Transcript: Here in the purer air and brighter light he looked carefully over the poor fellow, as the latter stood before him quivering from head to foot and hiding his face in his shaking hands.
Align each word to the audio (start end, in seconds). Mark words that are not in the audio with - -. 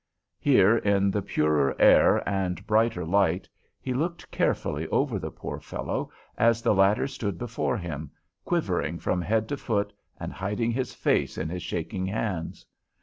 Here 0.39 0.77
in 0.77 1.11
the 1.11 1.21
purer 1.21 1.75
air 1.77 2.27
and 2.27 2.65
brighter 2.65 3.05
light 3.05 3.47
he 3.79 3.93
looked 3.93 4.31
carefully 4.31 4.87
over 4.87 5.19
the 5.19 5.29
poor 5.29 5.59
fellow, 5.59 6.09
as 6.39 6.63
the 6.63 6.73
latter 6.73 7.05
stood 7.05 7.37
before 7.37 7.77
him 7.77 8.09
quivering 8.43 8.97
from 8.97 9.21
head 9.21 9.47
to 9.49 9.57
foot 9.57 9.93
and 10.19 10.33
hiding 10.33 10.71
his 10.71 10.95
face 10.95 11.37
in 11.37 11.49
his 11.49 11.61
shaking 11.61 12.07
hands. 12.07 12.65